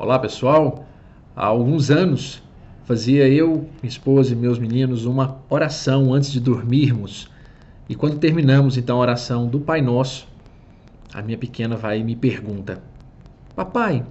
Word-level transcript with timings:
Olá 0.00 0.16
pessoal, 0.16 0.86
há 1.34 1.44
alguns 1.44 1.90
anos 1.90 2.40
fazia 2.84 3.28
eu, 3.28 3.68
minha 3.82 3.90
esposa 3.90 4.32
e 4.32 4.36
meus 4.36 4.56
meninos 4.56 5.04
uma 5.04 5.40
oração 5.50 6.14
antes 6.14 6.30
de 6.30 6.38
dormirmos. 6.38 7.28
E 7.88 7.96
quando 7.96 8.16
terminamos 8.16 8.76
então 8.76 8.98
a 8.98 9.00
oração 9.00 9.48
do 9.48 9.58
Pai 9.58 9.82
Nosso, 9.82 10.28
a 11.12 11.20
minha 11.20 11.36
pequena 11.36 11.74
vai 11.74 11.98
e 11.98 12.04
me 12.04 12.14
pergunta: 12.14 12.80
Papai, 13.56 14.06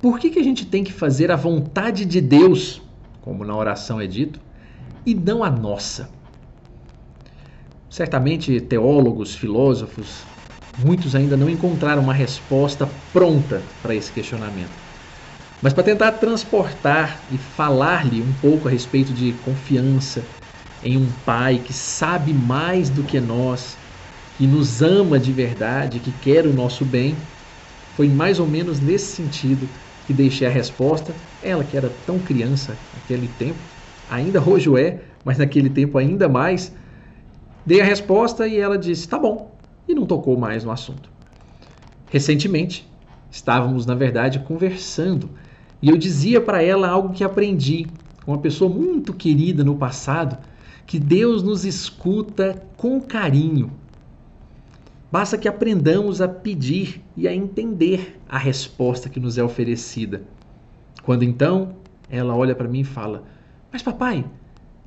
por 0.00 0.18
que, 0.18 0.28
que 0.28 0.40
a 0.40 0.42
gente 0.42 0.66
tem 0.66 0.82
que 0.82 0.92
fazer 0.92 1.30
a 1.30 1.36
vontade 1.36 2.04
de 2.04 2.20
Deus, 2.20 2.82
como 3.22 3.44
na 3.44 3.56
oração 3.56 4.00
é 4.00 4.08
dito, 4.08 4.40
e 5.06 5.14
não 5.14 5.44
a 5.44 5.50
nossa? 5.50 6.10
Certamente 7.88 8.60
teólogos, 8.60 9.36
filósofos, 9.36 10.24
muitos 10.76 11.14
ainda 11.14 11.36
não 11.36 11.48
encontraram 11.48 12.02
uma 12.02 12.14
resposta 12.14 12.86
pronta 12.86 13.70
para 13.82 13.94
esse 13.94 14.12
questionamento. 14.12 14.82
Mas 15.60 15.74
para 15.74 15.82
tentar 15.82 16.12
transportar 16.12 17.26
e 17.28 17.36
falar-lhe 17.36 18.22
um 18.22 18.32
pouco 18.32 18.66
a 18.66 18.70
respeito 18.70 19.12
de 19.12 19.34
confiança 19.34 20.30
em 20.82 20.96
um 20.96 21.12
pai 21.12 21.58
que 21.58 21.72
sabe 21.72 22.32
mais 22.32 22.88
do 22.88 23.04
que 23.04 23.20
nós, 23.20 23.78
que 24.32 24.46
nos 24.46 24.80
ama 24.80 25.20
de 25.20 25.32
verdade, 25.32 26.00
que 26.00 26.12
quer 26.12 26.46
o 26.46 26.52
nosso 26.54 26.84
bem, 26.86 27.28
foi 27.92 28.08
mais 28.08 28.38
ou 28.40 28.46
menos 28.46 28.80
nesse 28.80 29.14
sentido 29.14 29.70
que 30.06 30.14
deixei 30.14 30.46
a 30.46 30.50
resposta. 30.50 31.16
Ela 31.42 31.64
que 31.64 31.76
era 31.76 31.90
tão 31.90 32.18
criança 32.20 32.80
naquele 32.92 33.28
tempo, 33.28 33.68
ainda 34.08 34.42
hoje 34.42 34.70
é, 34.80 35.02
mas 35.22 35.36
naquele 35.36 35.68
tempo 35.68 35.98
ainda 35.98 36.28
mais, 36.28 36.74
dei 37.66 37.80
a 37.82 37.84
resposta 37.84 38.48
e 38.48 38.58
ela 38.58 38.78
disse: 38.78 39.06
"Tá 39.06 39.18
bom" 39.18 39.59
e 39.90 39.94
não 39.94 40.06
tocou 40.06 40.36
mais 40.38 40.64
no 40.64 40.70
assunto. 40.70 41.10
Recentemente, 42.08 42.88
estávamos, 43.30 43.86
na 43.86 43.94
verdade, 43.94 44.40
conversando 44.40 45.30
e 45.82 45.88
eu 45.88 45.96
dizia 45.96 46.40
para 46.40 46.62
ela 46.62 46.88
algo 46.88 47.14
que 47.14 47.24
aprendi 47.24 47.86
com 48.24 48.32
uma 48.32 48.38
pessoa 48.38 48.70
muito 48.70 49.14
querida 49.14 49.64
no 49.64 49.76
passado, 49.76 50.38
que 50.86 50.98
Deus 50.98 51.42
nos 51.42 51.64
escuta 51.64 52.62
com 52.76 53.00
carinho. 53.00 53.70
Basta 55.10 55.38
que 55.38 55.48
aprendamos 55.48 56.20
a 56.20 56.28
pedir 56.28 57.02
e 57.16 57.26
a 57.26 57.34
entender 57.34 58.20
a 58.28 58.38
resposta 58.38 59.08
que 59.08 59.18
nos 59.18 59.38
é 59.38 59.42
oferecida. 59.42 60.22
Quando 61.02 61.22
então 61.22 61.76
ela 62.10 62.36
olha 62.36 62.54
para 62.54 62.68
mim 62.68 62.80
e 62.80 62.84
fala: 62.84 63.24
Mas 63.72 63.82
papai, 63.82 64.24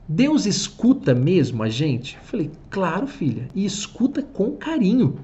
Deus 0.08 0.46
escuta 0.46 1.14
mesmo 1.14 1.64
a 1.64 1.70
gente? 1.70 2.18
Eu 2.18 2.24
falei, 2.24 2.52
claro, 2.70 3.08
filha, 3.08 3.48
e 3.56 3.66
escuta 3.66 4.22
com 4.22 4.52
carinho. 4.52 5.20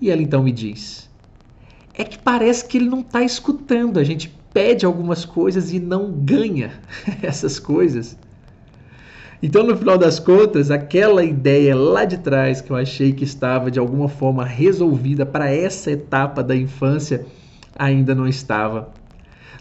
E 0.00 0.10
ela 0.10 0.22
então 0.22 0.42
me 0.42 0.52
diz: 0.52 1.10
é 1.94 2.04
que 2.04 2.18
parece 2.18 2.66
que 2.66 2.78
ele 2.78 2.88
não 2.88 3.00
está 3.00 3.22
escutando. 3.22 3.98
A 3.98 4.04
gente 4.04 4.32
pede 4.52 4.86
algumas 4.86 5.24
coisas 5.24 5.72
e 5.72 5.80
não 5.80 6.12
ganha 6.12 6.72
essas 7.22 7.58
coisas. 7.58 8.16
Então, 9.42 9.62
no 9.62 9.76
final 9.76 9.98
das 9.98 10.18
contas, 10.18 10.70
aquela 10.70 11.22
ideia 11.22 11.76
lá 11.76 12.04
de 12.04 12.18
trás 12.18 12.60
que 12.60 12.70
eu 12.70 12.76
achei 12.76 13.12
que 13.12 13.24
estava 13.24 13.70
de 13.70 13.78
alguma 13.78 14.08
forma 14.08 14.44
resolvida 14.44 15.26
para 15.26 15.50
essa 15.50 15.90
etapa 15.90 16.42
da 16.42 16.56
infância 16.56 17.26
ainda 17.78 18.14
não 18.14 18.26
estava 18.26 18.92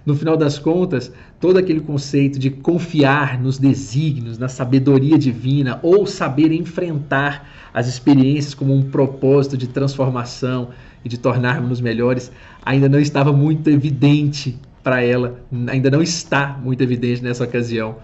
no 0.05 0.15
final 0.15 0.37
das 0.37 0.59
contas, 0.59 1.11
todo 1.39 1.57
aquele 1.57 1.79
conceito 1.79 2.37
de 2.37 2.51
confiar 2.51 3.41
nos 3.41 3.57
desígnios, 3.57 4.37
na 4.37 4.47
sabedoria 4.47 5.17
divina 5.17 5.79
ou 5.81 6.05
saber 6.05 6.51
enfrentar 6.51 7.49
as 7.73 7.87
experiências 7.87 8.53
como 8.53 8.73
um 8.73 8.83
propósito 8.83 9.57
de 9.57 9.67
transformação 9.67 10.69
e 11.03 11.09
de 11.09 11.17
tornarmos-nos 11.17 11.81
melhores 11.81 12.31
ainda 12.63 12.87
não 12.87 12.99
estava 12.99 13.33
muito 13.33 13.69
evidente 13.69 14.57
para 14.83 15.01
ela, 15.01 15.39
ainda 15.67 15.89
não 15.89 16.01
está 16.01 16.59
muito 16.63 16.81
evidente 16.81 17.23
nessa 17.23 17.43
ocasião. 17.43 17.97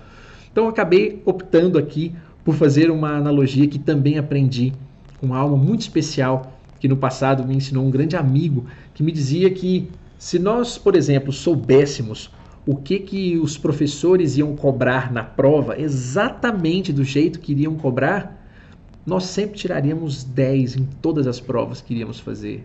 Então 0.52 0.67
acabei 0.67 1.21
optando 1.25 1.77
aqui 1.77 2.13
por 2.43 2.55
fazer 2.55 2.89
uma 2.89 3.15
analogia 3.15 3.67
que 3.67 3.77
também 3.77 4.17
aprendi 4.17 4.73
com 5.20 5.27
uma 5.27 5.37
alma 5.37 5.55
muito 5.55 5.81
especial 5.81 6.59
que 6.80 6.87
no 6.87 6.97
passado 6.97 7.45
me 7.45 7.55
ensinou 7.55 7.86
um 7.86 7.92
grande 7.92 8.15
amigo 8.15 8.65
que 8.95 9.03
me 9.03 9.11
dizia 9.11 9.49
que 9.52 9.87
se 10.21 10.37
nós, 10.37 10.77
por 10.77 10.95
exemplo, 10.95 11.33
soubéssemos 11.33 12.30
o 12.64 12.76
que, 12.76 12.99
que 12.99 13.39
os 13.39 13.58
professores 13.58 14.37
iam 14.37 14.55
cobrar 14.55 15.11
na 15.11 15.23
prova, 15.23 15.82
exatamente 15.82 16.93
do 16.93 17.04
jeito 17.04 17.39
que 17.39 17.54
iriam 17.54 17.73
cobrar, 17.73 18.39
nós 19.04 19.23
sempre 19.23 19.58
tiraríamos 19.58 20.23
10 20.23 20.76
em 20.76 20.87
todas 21.02 21.26
as 21.26 21.39
provas 21.39 21.82
que 21.82 21.95
iríamos 21.95 22.20
fazer. 22.20 22.64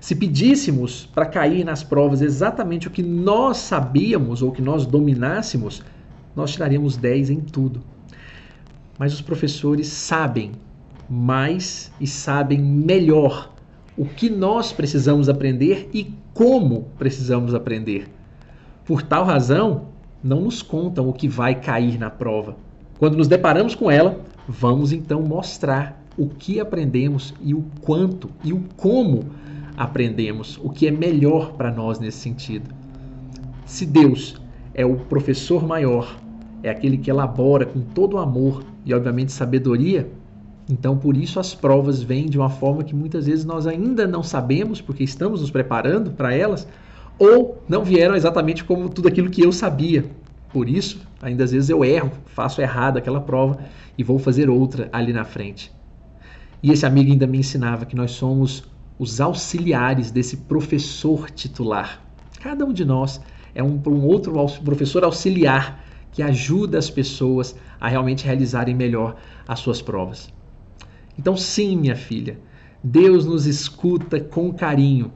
Se 0.00 0.14
pedíssemos 0.16 1.04
para 1.04 1.26
cair 1.26 1.62
nas 1.62 1.82
provas 1.82 2.22
exatamente 2.22 2.88
o 2.88 2.90
que 2.90 3.02
nós 3.02 3.58
sabíamos 3.58 4.40
ou 4.40 4.50
que 4.50 4.62
nós 4.62 4.86
dominássemos, 4.86 5.82
nós 6.34 6.52
tiraríamos 6.52 6.96
10 6.96 7.28
em 7.28 7.40
tudo. 7.42 7.82
Mas 8.98 9.12
os 9.12 9.20
professores 9.20 9.88
sabem 9.88 10.52
mais 11.06 11.92
e 12.00 12.06
sabem 12.06 12.58
melhor 12.62 13.53
o 13.96 14.04
que 14.04 14.28
nós 14.28 14.72
precisamos 14.72 15.28
aprender 15.28 15.88
e 15.92 16.12
como 16.32 16.88
precisamos 16.98 17.54
aprender. 17.54 18.08
Por 18.84 19.02
tal 19.02 19.24
razão, 19.24 19.86
não 20.22 20.40
nos 20.40 20.62
contam 20.62 21.08
o 21.08 21.12
que 21.12 21.28
vai 21.28 21.54
cair 21.54 21.98
na 21.98 22.10
prova. 22.10 22.56
Quando 22.98 23.16
nos 23.16 23.28
deparamos 23.28 23.74
com 23.74 23.90
ela, 23.90 24.20
vamos 24.48 24.92
então 24.92 25.22
mostrar 25.22 26.02
o 26.16 26.28
que 26.28 26.60
aprendemos 26.60 27.34
e 27.42 27.54
o 27.54 27.64
quanto 27.80 28.30
e 28.42 28.52
o 28.52 28.62
como 28.76 29.24
aprendemos, 29.76 30.58
o 30.62 30.70
que 30.70 30.86
é 30.86 30.90
melhor 30.90 31.52
para 31.52 31.70
nós 31.70 31.98
nesse 31.98 32.18
sentido. 32.18 32.74
Se 33.66 33.84
Deus 33.84 34.40
é 34.72 34.84
o 34.84 34.96
professor 34.96 35.66
maior, 35.66 36.16
é 36.62 36.70
aquele 36.70 36.96
que 36.96 37.10
elabora 37.10 37.66
com 37.66 37.80
todo 37.80 38.18
amor 38.18 38.64
e, 38.84 38.94
obviamente, 38.94 39.32
sabedoria, 39.32 40.08
então, 40.68 40.96
por 40.96 41.16
isso, 41.16 41.38
as 41.38 41.54
provas 41.54 42.02
vêm 42.02 42.26
de 42.26 42.38
uma 42.38 42.48
forma 42.48 42.82
que 42.82 42.94
muitas 42.94 43.26
vezes 43.26 43.44
nós 43.44 43.66
ainda 43.66 44.06
não 44.06 44.22
sabemos, 44.22 44.80
porque 44.80 45.04
estamos 45.04 45.42
nos 45.42 45.50
preparando 45.50 46.12
para 46.12 46.34
elas, 46.34 46.66
ou 47.18 47.62
não 47.68 47.84
vieram 47.84 48.14
exatamente 48.14 48.64
como 48.64 48.88
tudo 48.88 49.08
aquilo 49.08 49.28
que 49.28 49.42
eu 49.44 49.52
sabia. 49.52 50.04
Por 50.52 50.68
isso, 50.68 51.06
ainda 51.20 51.44
às 51.44 51.52
vezes 51.52 51.68
eu 51.68 51.84
erro, 51.84 52.12
faço 52.26 52.62
errado 52.62 52.96
aquela 52.96 53.20
prova 53.20 53.58
e 53.98 54.02
vou 54.02 54.18
fazer 54.18 54.48
outra 54.48 54.88
ali 54.90 55.12
na 55.12 55.24
frente. 55.24 55.70
E 56.62 56.72
esse 56.72 56.86
amigo 56.86 57.12
ainda 57.12 57.26
me 57.26 57.38
ensinava 57.38 57.84
que 57.84 57.94
nós 57.94 58.12
somos 58.12 58.64
os 58.98 59.20
auxiliares 59.20 60.10
desse 60.10 60.38
professor 60.38 61.30
titular. 61.30 62.02
Cada 62.40 62.64
um 62.64 62.72
de 62.72 62.84
nós 62.84 63.20
é 63.54 63.62
um, 63.62 63.80
um 63.86 64.06
outro 64.06 64.32
professor 64.64 65.04
auxiliar 65.04 65.84
que 66.10 66.22
ajuda 66.22 66.78
as 66.78 66.88
pessoas 66.88 67.54
a 67.78 67.88
realmente 67.88 68.24
realizarem 68.24 68.74
melhor 68.74 69.16
as 69.46 69.58
suas 69.58 69.82
provas. 69.82 70.32
Então, 71.18 71.36
sim, 71.36 71.76
minha 71.76 71.96
filha, 71.96 72.38
Deus 72.82 73.24
nos 73.24 73.46
escuta 73.46 74.20
com 74.20 74.52
carinho. 74.52 75.12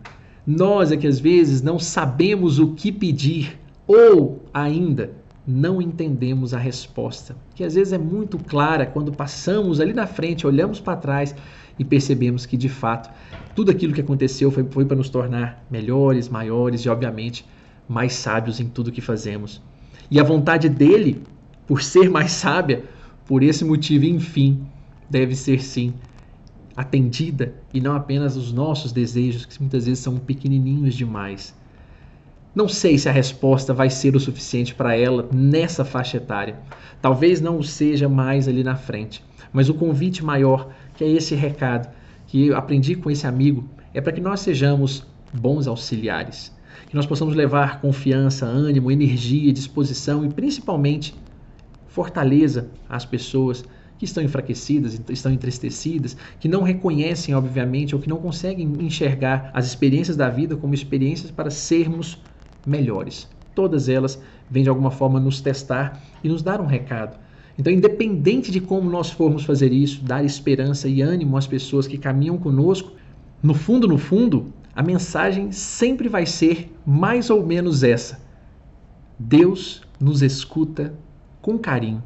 Nós 0.47 0.91
é 0.91 0.97
que 0.97 1.07
às 1.07 1.19
vezes 1.19 1.61
não 1.61 1.79
sabemos 1.79 2.59
o 2.59 2.69
que 2.69 2.91
pedir 2.91 3.59
ou 3.87 4.43
ainda 4.53 5.13
não 5.47 5.81
entendemos 5.81 6.53
a 6.53 6.59
resposta, 6.59 7.35
que 7.55 7.65
às 7.65 7.75
vezes 7.75 7.95
é 7.95 7.99
muito 7.99 8.39
clara 8.39 8.85
quando 8.85 9.11
passamos 9.11 9.81
ali 9.81 9.95
na 9.95 10.07
frente, 10.07 10.47
olhamos 10.47 10.79
para 10.79 10.97
trás 10.97 11.35
e 11.79 11.85
percebemos 11.85 12.45
que 12.45 12.55
de 12.55 12.69
fato 12.69 13.11
tudo 13.55 13.71
aquilo 13.71 13.95
que 13.95 14.01
aconteceu 14.03 14.51
foi, 14.51 14.65
foi 14.71 14.85
para 14.85 14.97
nos 14.97 15.09
tornar 15.09 15.65
melhores, 15.71 16.29
maiores 16.29 16.83
e, 16.83 16.89
obviamente, 16.89 17.47
mais 17.89 18.13
sábios 18.13 18.61
em 18.61 18.69
tudo 18.69 18.93
que 18.93 19.01
fazemos. 19.01 19.63
E 20.11 20.21
a 20.21 20.23
vontade 20.23 20.69
dele, 20.69 21.23
por 21.67 21.83
ser 21.83 22.11
mais 22.11 22.33
sábia, 22.33 22.85
por 23.27 23.43
esse 23.43 23.65
motivo, 23.65 24.05
enfim, 24.05 24.67
deve 25.09 25.35
ser 25.35 25.63
sim 25.63 25.95
atendida 26.77 27.55
e 27.75 27.81
não 27.81 27.97
apenas 27.97 28.37
os 28.37 28.53
nossos 28.53 28.93
desejos, 28.93 29.45
que 29.45 29.61
muitas 29.61 29.87
vezes 29.87 29.99
são 29.99 30.17
pequenininhos 30.17 30.95
demais. 30.95 31.53
Não 32.55 32.69
sei 32.69 32.97
se 32.99 33.09
a 33.09 33.13
resposta 33.13 33.75
vai 33.75 33.91
ser 33.91 34.15
o 34.17 34.21
suficiente 34.21 34.75
para 34.75 34.97
ela 34.97 35.29
nessa 35.33 35.85
faixa 35.85 36.17
etária. 36.17 36.57
Talvez 37.01 37.41
não 37.41 37.59
o 37.59 37.65
seja 37.65 38.09
mais 38.09 38.49
ali 38.49 38.63
na 38.63 38.77
frente. 38.77 39.25
Mas 39.53 39.69
o 39.69 39.75
convite 39.75 40.25
maior, 40.25 40.71
que 40.97 41.05
é 41.05 41.09
esse 41.09 41.35
recado 41.35 41.89
que 42.27 42.47
eu 42.47 42.57
aprendi 42.57 42.95
com 42.95 43.11
esse 43.11 43.27
amigo, 43.27 43.69
é 43.93 44.01
para 44.01 44.13
que 44.13 44.21
nós 44.21 44.41
sejamos 44.41 45.07
bons 45.33 45.67
auxiliares. 45.67 46.57
Que 46.89 46.97
nós 46.97 47.07
possamos 47.07 47.35
levar 47.35 47.81
confiança, 47.81 48.47
ânimo, 48.47 48.91
energia, 48.91 49.53
disposição 49.53 50.25
e 50.25 50.29
principalmente 50.29 51.15
fortaleza 51.87 52.71
às 52.89 53.05
pessoas 53.05 53.65
que 53.99 54.05
estão 54.05 54.23
enfraquecidas, 54.23 55.01
estão 55.09 55.33
entristecidas, 55.33 56.17
que 56.39 56.49
não 56.49 56.63
reconhecem, 56.63 57.35
obviamente, 57.35 57.95
ou 57.95 58.01
que 58.01 58.09
não 58.09 58.19
conseguem 58.19 58.73
enxergar 58.79 59.51
as 59.53 59.67
experiências 59.67 60.17
da 60.17 60.31
vida 60.31 60.57
como 60.57 60.73
experiências 60.73 61.31
para 61.31 61.51
sermos 61.51 62.23
melhores. 62.65 63.29
Todas 63.55 63.89
elas 63.89 64.23
vêm 64.49 64.63
de 64.63 64.69
alguma 64.69 64.91
forma 64.91 65.19
nos 65.19 65.41
testar 65.41 66.01
e 66.23 66.29
nos 66.29 66.43
dar 66.43 66.61
um 66.61 66.67
recado. 66.67 67.19
Então, 67.59 67.73
independente 67.73 68.53
de 68.53 68.61
como 68.61 68.89
nós 68.89 69.11
formos 69.11 69.45
fazer 69.45 69.73
isso, 69.73 70.05
dar 70.05 70.25
esperança 70.25 70.89
e 70.89 71.03
ânimo 71.03 71.37
às 71.37 71.47
pessoas 71.47 71.89
que 71.89 71.99
caminham 71.99 72.39
conosco, 72.39 72.93
no 73.43 73.53
fundo, 73.53 73.89
no 73.89 73.99
fundo, 73.99 74.53
a 74.75 74.83
mensagem 74.83 75.51
sempre 75.51 76.09
vai 76.09 76.25
ser 76.25 76.73
mais 76.87 77.31
ou 77.31 77.45
menos 77.45 77.83
essa: 77.83 78.21
Deus 79.19 79.83
nos 79.99 80.23
escuta 80.23 80.95
com 81.43 81.59
carinho. 81.59 82.01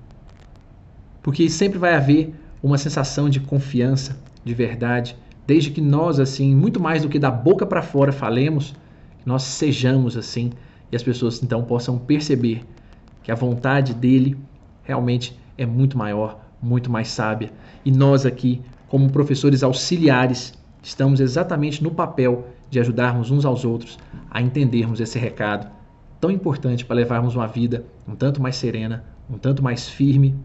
Porque 1.22 1.48
sempre 1.48 1.78
vai 1.78 1.94
haver 1.94 2.34
uma 2.62 2.78
sensação 2.78 3.28
de 3.28 3.40
confiança, 3.40 4.16
de 4.44 4.54
verdade, 4.54 5.16
desde 5.46 5.70
que 5.70 5.80
nós, 5.80 6.19
assim, 6.20 6.54
muito 6.54 6.80
mais 6.80 7.02
do 7.02 7.08
que 7.08 7.19
da 7.19 7.30
boca 7.30 7.66
para 7.66 7.82
fora 7.82 8.12
falemos, 8.12 8.74
nós 9.24 9.42
sejamos 9.42 10.16
assim 10.16 10.50
e 10.90 10.96
as 10.96 11.02
pessoas 11.02 11.42
então 11.42 11.62
possam 11.62 11.98
perceber 11.98 12.64
que 13.22 13.30
a 13.30 13.36
vontade 13.36 13.94
dele 13.94 14.36
realmente 14.82 15.38
é 15.56 15.64
muito 15.64 15.96
maior, 15.96 16.40
muito 16.60 16.90
mais 16.90 17.08
sábia. 17.08 17.50
E 17.84 17.90
nós 17.90 18.26
aqui, 18.26 18.60
como 18.88 19.10
professores 19.10 19.62
auxiliares, 19.62 20.54
estamos 20.82 21.20
exatamente 21.20 21.82
no 21.82 21.90
papel 21.90 22.48
de 22.69 22.80
ajudarmos 22.80 23.30
uns 23.30 23.44
aos 23.44 23.64
outros 23.64 23.98
a 24.30 24.42
entendermos 24.42 25.00
esse 25.00 25.19
recado 25.19 25.70
tão 26.20 26.30
importante 26.30 26.84
para 26.84 26.96
levarmos 26.96 27.34
uma 27.34 27.46
vida 27.46 27.84
um 28.06 28.14
tanto 28.14 28.40
mais 28.40 28.56
serena, 28.56 29.04
um 29.28 29.36
tanto 29.36 29.62
mais 29.62 29.88
firme, 29.88 30.36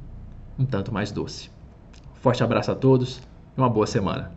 um 0.58 0.66
tanto 0.66 0.94
mais 0.94 1.12
doce. 1.12 1.50
Forte 2.16 2.44
abraço 2.44 2.72
a 2.72 2.76
todos 2.76 3.20
e 3.56 3.60
uma 3.60 3.70
boa 3.70 3.88
semana. 3.88 4.32